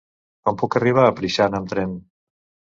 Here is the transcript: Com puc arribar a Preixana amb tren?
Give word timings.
Com 0.47 0.57
puc 0.61 0.77
arribar 0.79 1.05
a 1.09 1.13
Preixana 1.21 1.61
amb 1.63 1.71
tren? 1.77 1.97